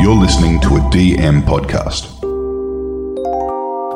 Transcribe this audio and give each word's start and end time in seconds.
You're 0.00 0.14
listening 0.14 0.60
to 0.60 0.76
a 0.76 0.80
DM 0.92 1.42
podcast. 1.42 2.06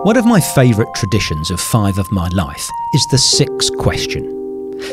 One 0.04 0.16
of 0.16 0.26
my 0.26 0.40
favourite 0.40 0.92
traditions 0.96 1.48
of 1.52 1.60
Five 1.60 1.96
of 1.96 2.10
My 2.10 2.26
Life 2.32 2.68
is 2.92 3.06
the 3.12 3.18
six 3.18 3.70
question. 3.70 4.28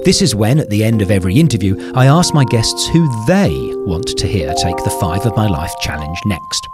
This 0.05 0.21
is 0.21 0.35
when, 0.35 0.59
at 0.59 0.69
the 0.69 0.83
end 0.83 1.01
of 1.01 1.09
every 1.09 1.33
interview, 1.33 1.91
I 1.95 2.05
ask 2.05 2.31
my 2.35 2.45
guests 2.45 2.87
who 2.87 3.25
they 3.25 3.73
want 3.87 4.05
to 4.19 4.27
hear 4.27 4.53
take 4.53 4.77
the 4.77 4.95
Five 5.01 5.25
of 5.25 5.35
My 5.35 5.47
Life 5.47 5.73
challenge 5.81 6.19
next. 6.27 6.69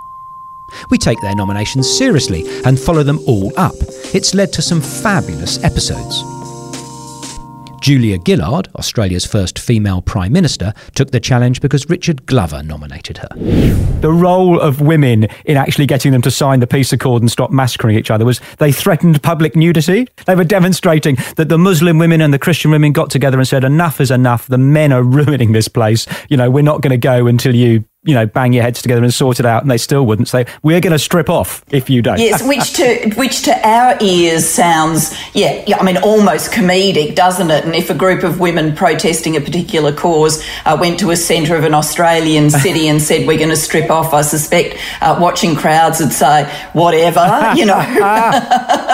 We 0.89 0.97
take 0.97 1.21
their 1.21 1.35
nominations 1.35 1.97
seriously 1.97 2.43
and 2.65 2.77
follow 2.77 3.03
them 3.03 3.19
all 3.27 3.53
up. 3.55 3.75
It's 4.13 4.33
led 4.33 4.51
to 4.51 4.61
some 4.61 4.81
fabulous 4.81 5.63
episodes. 5.63 6.21
Julia 7.85 8.17
Gillard, 8.25 8.67
Australia's 8.73 9.27
first 9.27 9.59
female 9.59 10.01
Prime 10.01 10.33
Minister, 10.33 10.73
took 10.95 11.11
the 11.11 11.19
challenge 11.19 11.61
because 11.61 11.87
Richard 11.87 12.25
Glover 12.25 12.63
nominated 12.63 13.19
her. 13.19 13.27
The 14.01 14.11
role 14.11 14.59
of 14.59 14.81
women 14.81 15.27
in 15.45 15.55
actually 15.55 15.85
getting 15.85 16.11
them 16.11 16.23
to 16.23 16.31
sign 16.31 16.61
the 16.61 16.65
peace 16.65 16.91
accord 16.91 17.21
and 17.21 17.29
stop 17.29 17.51
massacring 17.51 17.95
each 17.95 18.09
other 18.09 18.25
was 18.25 18.41
they 18.57 18.71
threatened 18.71 19.21
public 19.21 19.55
nudity. 19.55 20.07
They 20.25 20.33
were 20.33 20.43
demonstrating 20.43 21.17
that 21.35 21.49
the 21.49 21.59
Muslim 21.59 21.99
women 21.99 22.21
and 22.21 22.33
the 22.33 22.39
Christian 22.39 22.71
women 22.71 22.91
got 22.91 23.11
together 23.11 23.37
and 23.37 23.47
said, 23.47 23.63
enough 23.63 24.01
is 24.01 24.09
enough. 24.09 24.47
The 24.47 24.57
men 24.57 24.91
are 24.91 25.03
ruining 25.03 25.51
this 25.51 25.67
place. 25.67 26.07
You 26.27 26.37
know, 26.37 26.49
we're 26.49 26.63
not 26.63 26.81
going 26.81 26.89
to 26.89 26.97
go 26.97 27.27
until 27.27 27.53
you 27.53 27.85
you 28.05 28.13
know, 28.13 28.25
bang 28.25 28.53
your 28.53 28.63
heads 28.63 28.81
together 28.81 29.03
and 29.03 29.13
sort 29.13 29.39
it 29.39 29.45
out, 29.45 29.63
and 29.63 29.71
they 29.71 29.77
still 29.77 30.05
wouldn't 30.05 30.27
say, 30.27 30.45
"We're 30.61 30.79
going 30.79 30.93
to 30.93 30.99
strip 30.99 31.29
off 31.29 31.65
if 31.71 31.89
you 31.89 32.01
don't." 32.01 32.19
Yes, 32.19 32.43
which 32.47 32.73
to 32.73 33.09
which 33.15 33.41
to 33.43 33.67
our 33.67 33.97
ears 33.99 34.47
sounds, 34.47 35.13
yeah, 35.33 35.63
yeah, 35.67 35.77
I 35.77 35.83
mean, 35.83 35.97
almost 35.97 36.51
comedic, 36.51 37.15
doesn't 37.15 37.49
it? 37.49 37.65
And 37.65 37.75
if 37.75 37.89
a 37.89 37.95
group 37.95 38.23
of 38.23 38.39
women 38.39 38.75
protesting 38.75 39.35
a 39.35 39.41
particular 39.41 39.91
cause 39.91 40.43
uh, 40.65 40.77
went 40.79 40.99
to 40.99 41.11
a 41.11 41.15
centre 41.15 41.55
of 41.55 41.63
an 41.63 41.73
Australian 41.73 42.49
city 42.51 42.87
and 42.87 43.01
said, 43.01 43.27
"We're 43.27 43.39
going 43.39 43.49
to 43.49 43.57
strip 43.57 43.89
off," 43.89 44.13
I 44.13 44.21
suspect 44.21 44.77
uh, 45.01 45.17
watching 45.19 45.55
crowds 45.55 45.99
would 45.99 46.13
say, 46.13 46.45
"Whatever," 46.73 47.53
you 47.55 47.65
know. 47.65 47.75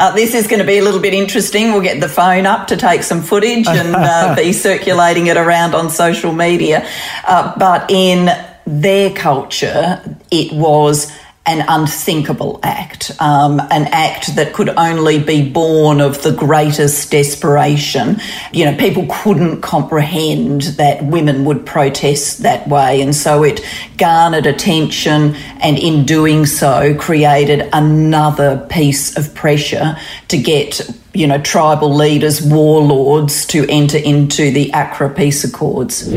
uh, 0.00 0.10
this 0.12 0.34
is 0.34 0.46
going 0.46 0.60
to 0.60 0.66
be 0.66 0.78
a 0.78 0.82
little 0.82 0.98
bit 0.98 1.12
interesting. 1.12 1.72
We'll 1.72 1.82
get 1.82 2.00
the 2.00 2.08
phone 2.08 2.46
up 2.46 2.68
to 2.68 2.76
take 2.76 3.02
some 3.02 3.20
footage 3.20 3.66
and 3.68 3.94
uh, 3.94 4.34
be 4.36 4.54
circulating 4.54 5.26
it 5.26 5.36
around 5.36 5.74
on 5.74 5.90
social 5.90 6.32
media. 6.32 6.88
Uh, 7.26 7.52
but 7.58 7.90
in 7.90 8.30
their 8.66 9.10
culture, 9.10 10.02
it 10.30 10.52
was 10.52 11.12
an 11.50 11.64
unthinkable 11.66 12.60
act, 12.62 13.10
um, 13.18 13.58
an 13.58 13.88
act 13.90 14.36
that 14.36 14.52
could 14.52 14.68
only 14.68 15.18
be 15.18 15.50
born 15.50 16.00
of 16.00 16.22
the 16.22 16.30
greatest 16.30 17.10
desperation. 17.10 18.20
You 18.52 18.66
know, 18.66 18.76
people 18.76 19.04
couldn't 19.10 19.60
comprehend 19.60 20.62
that 20.78 21.04
women 21.04 21.44
would 21.46 21.66
protest 21.66 22.44
that 22.44 22.68
way, 22.68 23.02
and 23.02 23.16
so 23.16 23.42
it 23.42 23.66
garnered 23.96 24.46
attention, 24.46 25.34
and 25.60 25.76
in 25.76 26.06
doing 26.06 26.46
so, 26.46 26.94
created 26.94 27.68
another 27.72 28.64
piece 28.70 29.16
of 29.16 29.34
pressure 29.34 29.96
to 30.28 30.38
get. 30.38 30.88
You 31.12 31.26
know, 31.26 31.40
tribal 31.42 31.92
leaders, 31.92 32.40
warlords 32.40 33.44
to 33.46 33.66
enter 33.68 33.98
into 33.98 34.52
the 34.52 34.70
Accra 34.72 35.10
Peace 35.10 35.42
Accords. 35.42 36.08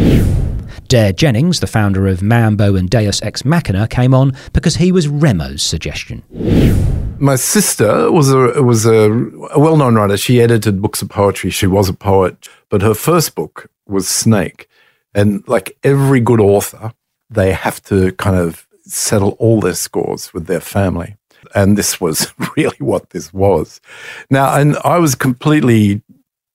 Dare 0.94 1.12
Jennings, 1.12 1.60
the 1.60 1.66
founder 1.66 2.06
of 2.06 2.22
Mambo 2.22 2.76
and 2.76 2.88
Deus 2.88 3.20
Ex 3.24 3.44
Machina, 3.44 3.88
came 3.88 4.14
on 4.14 4.32
because 4.54 4.76
he 4.76 4.92
was 4.92 5.08
Remo's 5.08 5.64
suggestion. 5.64 6.22
My 7.18 7.36
sister 7.36 8.12
was 8.12 8.32
a 8.32 8.62
was 8.62 8.86
a, 8.86 9.12
a 9.50 9.60
well 9.60 9.76
known 9.76 9.96
writer. 9.96 10.18
She 10.18 10.40
edited 10.40 10.84
books 10.84 11.02
of 11.02 11.10
poetry. 11.10 11.50
She 11.50 11.66
was 11.66 11.90
a 11.90 11.94
poet, 11.94 12.48
but 12.70 12.84
her 12.84 12.94
first 12.94 13.34
book 13.34 13.72
was 13.88 14.08
Snake, 14.08 14.70
and 15.16 15.44
like 15.48 15.76
every 15.84 16.20
good 16.20 16.40
author, 16.40 16.94
they 17.28 17.54
have 17.54 17.82
to 17.86 18.12
kind 18.12 18.36
of 18.36 18.68
settle 18.84 19.32
all 19.40 19.62
their 19.62 19.74
scores 19.74 20.32
with 20.32 20.46
their 20.46 20.60
family. 20.60 21.16
And 21.56 21.76
this 21.76 22.00
was 22.00 22.32
really 22.56 22.78
what 22.78 23.10
this 23.10 23.34
was. 23.34 23.82
Now, 24.30 24.56
and 24.56 24.78
I 24.84 25.00
was 25.00 25.16
completely 25.16 26.04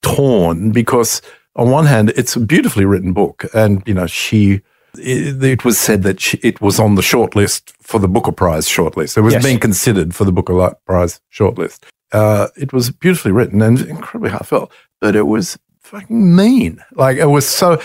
torn 0.01 0.71
because 0.71 1.21
on 1.59 1.69
one 1.69 1.85
hand, 1.85 2.09
it's 2.15 2.35
a 2.35 2.39
beautifully 2.39 2.85
written 2.85 3.13
book, 3.13 3.45
and 3.53 3.83
you 3.85 3.93
know 3.93 4.07
she. 4.07 4.61
It, 4.97 5.43
it 5.43 5.63
was 5.63 5.77
said 5.77 6.01
that 6.03 6.19
she, 6.19 6.37
it 6.41 6.61
was 6.61 6.79
on 6.79 6.95
the 6.95 7.03
shortlist 7.03 7.73
for 7.81 7.99
the 7.99 8.07
Booker 8.07 8.31
Prize 8.31 8.67
shortlist. 8.67 9.17
It 9.17 9.21
was 9.21 9.33
Yes. 9.35 9.43
being 9.43 9.59
considered 9.59 10.15
for 10.15 10.25
the 10.25 10.31
Booker 10.31 10.73
Prize 10.87 11.21
shortlist. 11.31 11.79
Uh, 12.11 12.47
it 12.57 12.73
was 12.73 12.89
beautifully 12.89 13.31
written 13.31 13.61
and 13.61 13.79
incredibly 13.81 14.31
heartfelt, 14.31 14.71
but 14.99 15.15
it 15.15 15.27
was 15.27 15.59
fucking 15.81 16.35
mean. 16.35 16.83
Like 16.93 17.17
it 17.17 17.27
was 17.29 17.47
so. 17.47 17.79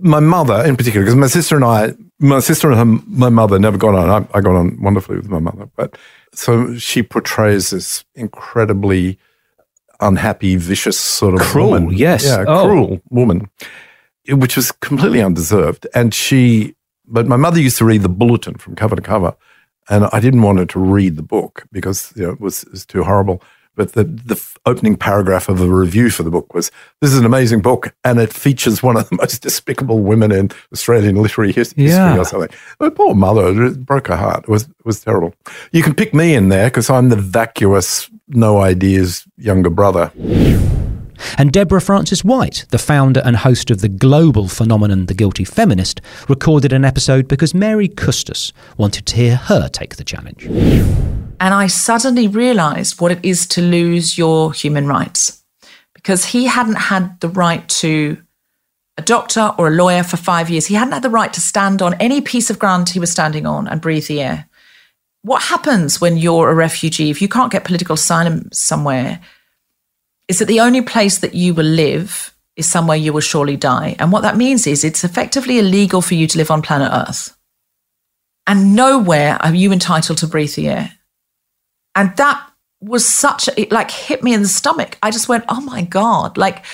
My 0.00 0.20
mother, 0.20 0.62
in 0.64 0.76
particular, 0.76 1.04
because 1.04 1.16
my 1.16 1.26
sister 1.38 1.56
and 1.56 1.64
I, 1.64 1.94
my 2.20 2.40
sister 2.40 2.70
and 2.70 2.78
her, 2.78 2.84
my 3.06 3.28
mother 3.28 3.58
never 3.58 3.78
got 3.78 3.94
on. 3.94 4.08
I, 4.10 4.38
I 4.38 4.40
got 4.40 4.56
on 4.56 4.80
wonderfully 4.80 5.16
with 5.18 5.28
my 5.30 5.40
mother, 5.40 5.68
but 5.76 5.96
so 6.32 6.76
she 6.78 7.02
portrays 7.02 7.70
this 7.70 8.04
incredibly 8.16 9.18
unhappy, 10.00 10.56
vicious 10.56 10.98
sort 10.98 11.34
of 11.34 11.40
Cruel, 11.40 11.70
woman. 11.70 11.96
yes. 11.96 12.24
yeah, 12.24 12.44
Oh. 12.46 12.66
cruel 12.66 13.00
woman, 13.10 13.48
which 14.28 14.56
was 14.56 14.72
completely 14.72 15.22
undeserved. 15.22 15.86
And 15.94 16.12
she, 16.14 16.74
but 17.06 17.26
my 17.26 17.36
mother 17.36 17.60
used 17.60 17.78
to 17.78 17.84
read 17.84 18.02
the 18.02 18.08
bulletin 18.08 18.54
from 18.56 18.74
cover 18.76 18.96
to 18.96 19.02
cover, 19.02 19.34
and 19.88 20.06
I 20.12 20.20
didn't 20.20 20.42
want 20.42 20.58
her 20.58 20.66
to 20.66 20.78
read 20.78 21.16
the 21.16 21.22
book 21.22 21.64
because 21.72 22.12
you 22.16 22.24
know 22.24 22.30
it 22.32 22.40
was, 22.40 22.62
it 22.64 22.70
was 22.72 22.86
too 22.86 23.02
horrible. 23.04 23.42
But 23.76 23.94
the 23.94 24.04
the 24.04 24.40
opening 24.66 24.94
paragraph 24.96 25.48
of 25.48 25.58
the 25.58 25.68
review 25.68 26.08
for 26.08 26.22
the 26.22 26.30
book 26.30 26.54
was, 26.54 26.70
"This 27.00 27.12
is 27.12 27.18
an 27.18 27.24
amazing 27.26 27.60
book, 27.60 27.92
and 28.04 28.20
it 28.20 28.32
features 28.32 28.84
one 28.84 28.96
of 28.96 29.08
the 29.10 29.16
most 29.20 29.42
despicable 29.42 29.98
women 29.98 30.30
in 30.30 30.52
Australian 30.72 31.16
literary 31.16 31.50
his- 31.52 31.72
history, 31.72 32.16
or 32.16 32.24
something." 32.24 32.50
My 32.78 32.88
poor 32.88 33.14
mother 33.16 33.64
it 33.64 33.84
broke 33.84 34.06
her 34.06 34.16
heart. 34.16 34.44
It 34.44 34.48
was 34.48 34.62
it 34.62 34.86
was 34.86 35.00
terrible. 35.00 35.34
You 35.72 35.82
can 35.82 35.92
pick 35.92 36.14
me 36.14 36.36
in 36.36 36.50
there 36.50 36.68
because 36.68 36.88
I'm 36.88 37.08
the 37.08 37.16
vacuous, 37.16 38.08
no 38.28 38.60
ideas 38.60 39.24
younger 39.36 39.70
brother. 39.70 40.12
And 41.38 41.52
Deborah 41.52 41.80
Frances 41.80 42.24
White, 42.24 42.66
the 42.70 42.78
founder 42.78 43.22
and 43.24 43.36
host 43.36 43.70
of 43.70 43.80
the 43.80 43.88
global 43.88 44.48
phenomenon 44.48 45.06
The 45.06 45.14
Guilty 45.14 45.44
Feminist, 45.44 46.00
recorded 46.28 46.72
an 46.72 46.84
episode 46.84 47.28
because 47.28 47.54
Mary 47.54 47.88
Coustas 47.88 48.52
wanted 48.76 49.06
to 49.06 49.16
hear 49.16 49.36
her 49.36 49.68
take 49.68 49.96
the 49.96 50.04
challenge. 50.04 50.46
And 50.46 51.54
I 51.54 51.66
suddenly 51.66 52.28
realized 52.28 53.00
what 53.00 53.12
it 53.12 53.24
is 53.24 53.46
to 53.48 53.62
lose 53.62 54.16
your 54.18 54.52
human 54.52 54.86
rights 54.86 55.42
because 55.94 56.26
he 56.26 56.46
hadn't 56.46 56.76
had 56.76 57.20
the 57.20 57.28
right 57.28 57.66
to 57.68 58.18
a 58.96 59.02
doctor 59.02 59.52
or 59.58 59.68
a 59.68 59.72
lawyer 59.72 60.04
for 60.04 60.16
five 60.16 60.48
years. 60.48 60.66
He 60.66 60.74
hadn't 60.74 60.92
had 60.92 61.02
the 61.02 61.10
right 61.10 61.32
to 61.32 61.40
stand 61.40 61.82
on 61.82 61.94
any 61.94 62.20
piece 62.20 62.50
of 62.50 62.58
ground 62.58 62.88
he 62.88 63.00
was 63.00 63.10
standing 63.10 63.46
on 63.46 63.66
and 63.66 63.80
breathe 63.80 64.06
the 64.06 64.20
air. 64.20 64.48
What 65.24 65.42
happens 65.42 66.02
when 66.02 66.18
you're 66.18 66.50
a 66.50 66.54
refugee? 66.54 67.08
If 67.08 67.22
you 67.22 67.28
can't 67.28 67.50
get 67.50 67.64
political 67.64 67.94
asylum 67.94 68.50
somewhere, 68.52 69.20
is 70.28 70.38
that 70.38 70.48
the 70.48 70.60
only 70.60 70.82
place 70.82 71.18
that 71.18 71.34
you 71.34 71.54
will 71.54 71.64
live 71.64 72.34
is 72.56 72.68
somewhere 72.68 72.98
you 72.98 73.10
will 73.10 73.22
surely 73.22 73.56
die. 73.56 73.96
And 73.98 74.12
what 74.12 74.20
that 74.20 74.36
means 74.36 74.66
is 74.66 74.84
it's 74.84 75.02
effectively 75.02 75.58
illegal 75.58 76.02
for 76.02 76.12
you 76.14 76.26
to 76.26 76.38
live 76.38 76.50
on 76.50 76.60
planet 76.60 76.90
Earth. 76.92 77.34
And 78.46 78.76
nowhere 78.76 79.38
are 79.40 79.54
you 79.54 79.72
entitled 79.72 80.18
to 80.18 80.26
breathe 80.26 80.54
the 80.56 80.68
air. 80.68 80.92
And 81.94 82.14
that 82.18 82.46
was 82.82 83.06
such, 83.06 83.48
it 83.56 83.72
like 83.72 83.90
hit 83.90 84.22
me 84.22 84.34
in 84.34 84.42
the 84.42 84.48
stomach. 84.48 84.98
I 85.02 85.10
just 85.10 85.26
went, 85.26 85.44
oh 85.48 85.62
my 85.62 85.80
God. 85.82 86.36
Like, 86.36 86.66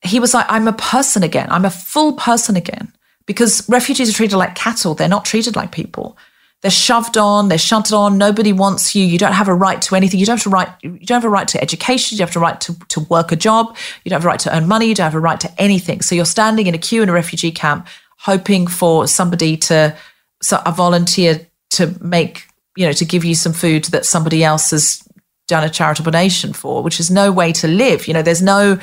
he 0.00 0.18
was 0.18 0.32
like, 0.32 0.46
I'm 0.48 0.66
a 0.66 0.72
person 0.72 1.22
again. 1.22 1.48
I'm 1.50 1.66
a 1.66 1.70
full 1.70 2.14
person 2.14 2.56
again. 2.56 2.90
Because 3.26 3.68
refugees 3.68 4.08
are 4.08 4.14
treated 4.14 4.38
like 4.38 4.54
cattle. 4.54 4.94
They're 4.94 5.08
not 5.08 5.26
treated 5.26 5.56
like 5.56 5.72
people. 5.72 6.16
They're 6.62 6.70
shoved 6.70 7.16
on, 7.16 7.48
they're 7.48 7.56
shunted 7.56 7.94
on. 7.94 8.18
Nobody 8.18 8.52
wants 8.52 8.94
you. 8.94 9.02
You 9.04 9.16
don't 9.16 9.32
have 9.32 9.48
a 9.48 9.54
right 9.54 9.80
to 9.82 9.94
anything. 9.94 10.20
You 10.20 10.26
don't 10.26 10.36
have 10.36 10.46
a 10.46 10.50
right. 10.50 10.68
You 10.82 10.98
don't 10.98 11.16
have 11.16 11.24
a 11.24 11.30
right 11.30 11.48
to 11.48 11.60
education. 11.60 12.16
You 12.16 12.18
don't 12.18 12.28
have 12.28 12.36
a 12.36 12.40
right 12.40 12.60
to, 12.60 12.76
to 12.88 13.00
work 13.00 13.32
a 13.32 13.36
job. 13.36 13.76
You 14.04 14.10
don't 14.10 14.18
have 14.18 14.26
a 14.26 14.28
right 14.28 14.40
to 14.40 14.54
earn 14.54 14.68
money. 14.68 14.86
You 14.86 14.94
don't 14.94 15.04
have 15.04 15.14
a 15.14 15.20
right 15.20 15.40
to 15.40 15.60
anything. 15.60 16.02
So 16.02 16.14
you're 16.14 16.26
standing 16.26 16.66
in 16.66 16.74
a 16.74 16.78
queue 16.78 17.02
in 17.02 17.08
a 17.08 17.12
refugee 17.12 17.50
camp, 17.50 17.86
hoping 18.18 18.66
for 18.66 19.06
somebody 19.06 19.56
to, 19.56 19.96
so 20.42 20.60
a 20.66 20.72
volunteer 20.72 21.46
to 21.70 21.96
make, 22.02 22.46
you 22.76 22.84
know, 22.84 22.92
to 22.92 23.04
give 23.06 23.24
you 23.24 23.34
some 23.34 23.54
food 23.54 23.84
that 23.84 24.04
somebody 24.04 24.44
else 24.44 24.70
has 24.70 25.02
done 25.48 25.64
a 25.64 25.70
charitable 25.70 26.12
donation 26.12 26.52
for, 26.52 26.82
which 26.82 27.00
is 27.00 27.10
no 27.10 27.32
way 27.32 27.52
to 27.52 27.68
live. 27.68 28.06
You 28.06 28.14
know, 28.14 28.22
there's 28.22 28.42
no 28.42 28.78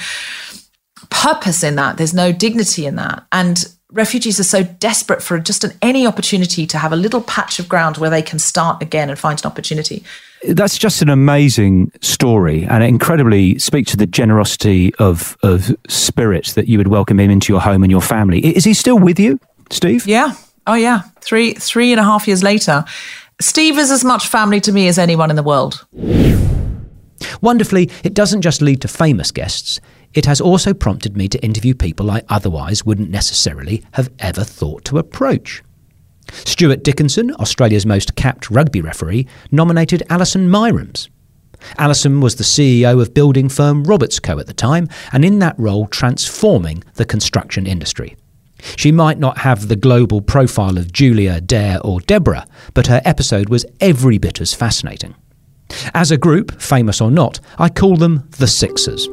purpose 1.09 1.63
in 1.63 1.75
that. 1.75 1.97
There's 1.97 2.13
no 2.13 2.31
dignity 2.31 2.87
in 2.87 2.95
that. 2.95 3.25
And 3.31 3.63
refugees 3.91 4.39
are 4.39 4.43
so 4.43 4.63
desperate 4.63 5.21
for 5.21 5.39
just 5.39 5.63
an, 5.63 5.71
any 5.81 6.05
opportunity 6.05 6.67
to 6.67 6.77
have 6.77 6.91
a 6.91 6.95
little 6.95 7.21
patch 7.21 7.59
of 7.59 7.69
ground 7.69 7.97
where 7.97 8.09
they 8.09 8.21
can 8.21 8.39
start 8.39 8.81
again 8.81 9.09
and 9.09 9.17
find 9.17 9.39
an 9.43 9.49
opportunity. 9.49 10.03
That's 10.49 10.77
just 10.77 11.01
an 11.01 11.09
amazing 11.09 11.91
story, 12.01 12.63
and 12.65 12.83
it 12.83 12.87
incredibly 12.87 13.57
speaks 13.57 13.91
to 13.91 13.97
the 13.97 14.05
generosity 14.05 14.93
of 14.95 15.35
of 15.41 15.75
spirit 15.87 16.47
that 16.55 16.67
you 16.67 16.77
would 16.77 16.89
welcome 16.89 17.19
him 17.19 17.31
into 17.31 17.51
your 17.51 17.61
home 17.61 17.83
and 17.83 17.91
your 17.91 18.01
family. 18.01 18.39
Is 18.45 18.63
he 18.63 18.73
still 18.73 18.99
with 18.99 19.19
you, 19.19 19.39
Steve? 19.71 20.05
Yeah. 20.05 20.33
Oh, 20.67 20.75
yeah. 20.75 21.01
Three 21.21 21.53
three 21.53 21.91
and 21.91 21.99
a 21.99 22.03
half 22.03 22.27
years 22.27 22.43
later, 22.43 22.85
Steve 23.39 23.79
is 23.79 23.89
as 23.89 24.03
much 24.03 24.27
family 24.27 24.59
to 24.61 24.71
me 24.71 24.87
as 24.87 24.99
anyone 24.99 25.29
in 25.29 25.35
the 25.35 25.43
world. 25.43 25.85
Wonderfully, 27.41 27.89
it 28.03 28.13
doesn't 28.13 28.41
just 28.41 28.61
lead 28.61 28.81
to 28.81 28.87
famous 28.87 29.31
guests, 29.31 29.79
it 30.13 30.25
has 30.25 30.41
also 30.41 30.73
prompted 30.73 31.15
me 31.15 31.27
to 31.27 31.43
interview 31.43 31.73
people 31.73 32.09
I 32.09 32.23
otherwise 32.29 32.85
wouldn't 32.85 33.09
necessarily 33.09 33.83
have 33.93 34.09
ever 34.19 34.43
thought 34.43 34.85
to 34.85 34.97
approach. 34.97 35.63
Stuart 36.31 36.83
Dickinson, 36.83 37.31
Australia's 37.35 37.85
most 37.85 38.15
capped 38.15 38.49
rugby 38.49 38.81
referee, 38.81 39.27
nominated 39.51 40.03
Alison 40.09 40.49
Mirams. 40.49 41.09
Alison 41.77 42.21
was 42.21 42.35
the 42.35 42.43
CEO 42.43 43.01
of 43.01 43.13
building 43.13 43.49
firm 43.49 43.83
Roberts 43.83 44.19
Co 44.19 44.39
at 44.39 44.47
the 44.47 44.53
time, 44.53 44.87
and 45.11 45.25
in 45.25 45.39
that 45.39 45.57
role 45.57 45.87
transforming 45.87 46.83
the 46.95 47.05
construction 47.05 47.65
industry. 47.65 48.15
She 48.75 48.91
might 48.91 49.19
not 49.19 49.39
have 49.39 49.67
the 49.67 49.75
global 49.75 50.21
profile 50.21 50.77
of 50.77 50.91
Julia, 50.91 51.41
Dare, 51.41 51.79
or 51.81 52.01
Deborah, 52.01 52.47
but 52.73 52.87
her 52.87 53.01
episode 53.05 53.49
was 53.49 53.65
every 53.79 54.17
bit 54.17 54.41
as 54.41 54.53
fascinating. 54.53 55.15
As 55.93 56.11
a 56.11 56.17
group, 56.17 56.59
famous 56.61 57.01
or 57.01 57.11
not, 57.11 57.39
I 57.59 57.69
call 57.69 57.97
them 57.97 58.27
the 58.37 58.47
Sixers. 58.47 59.07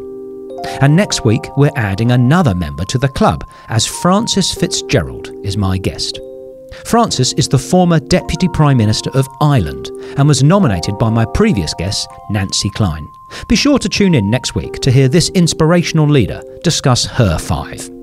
And 0.80 0.96
next 0.96 1.24
week, 1.24 1.44
we're 1.56 1.70
adding 1.76 2.12
another 2.12 2.54
member 2.54 2.84
to 2.86 2.98
the 2.98 3.08
club, 3.08 3.48
as 3.68 3.86
Frances 3.86 4.52
Fitzgerald 4.52 5.30
is 5.44 5.56
my 5.56 5.78
guest. 5.78 6.18
Frances 6.84 7.32
is 7.34 7.48
the 7.48 7.58
former 7.58 8.00
Deputy 8.00 8.48
Prime 8.48 8.76
Minister 8.76 9.10
of 9.14 9.28
Ireland 9.40 9.90
and 10.16 10.26
was 10.26 10.42
nominated 10.42 10.98
by 10.98 11.08
my 11.08 11.24
previous 11.24 11.72
guest, 11.74 12.08
Nancy 12.30 12.70
Kline. 12.70 13.06
Be 13.48 13.56
sure 13.56 13.78
to 13.78 13.88
tune 13.88 14.14
in 14.14 14.30
next 14.30 14.54
week 14.54 14.74
to 14.80 14.90
hear 14.90 15.08
this 15.08 15.28
inspirational 15.30 16.08
leader 16.08 16.42
discuss 16.62 17.04
her 17.04 17.38
five. 17.38 17.93